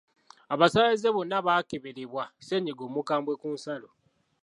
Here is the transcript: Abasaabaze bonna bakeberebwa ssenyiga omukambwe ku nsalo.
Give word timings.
Abasaabaze 0.53 1.07
bonna 1.15 1.37
bakeberebwa 1.47 2.23
ssenyiga 2.39 2.83
omukambwe 2.89 3.33
ku 3.41 3.47
nsalo. 3.55 3.89